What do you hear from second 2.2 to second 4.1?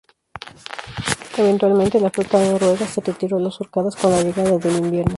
noruega se retiró a las Órcadas con